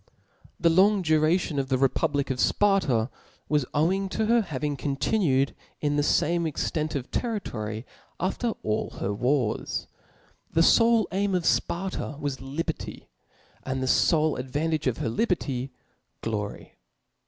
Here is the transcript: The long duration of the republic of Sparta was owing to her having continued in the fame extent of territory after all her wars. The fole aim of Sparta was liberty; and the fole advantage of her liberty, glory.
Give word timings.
The 0.59 0.71
long 0.71 1.03
duration 1.03 1.59
of 1.59 1.69
the 1.69 1.77
republic 1.77 2.31
of 2.31 2.39
Sparta 2.39 3.11
was 3.47 3.67
owing 3.71 4.09
to 4.09 4.25
her 4.25 4.41
having 4.41 4.75
continued 4.75 5.53
in 5.79 5.95
the 5.95 6.01
fame 6.01 6.47
extent 6.47 6.95
of 6.95 7.11
territory 7.11 7.85
after 8.19 8.53
all 8.63 8.95
her 8.99 9.13
wars. 9.13 9.85
The 10.53 10.63
fole 10.63 11.07
aim 11.11 11.35
of 11.35 11.45
Sparta 11.45 12.17
was 12.19 12.41
liberty; 12.41 13.09
and 13.61 13.83
the 13.83 13.87
fole 13.87 14.37
advantage 14.37 14.87
of 14.87 14.97
her 14.97 15.07
liberty, 15.09 15.71
glory. 16.21 16.79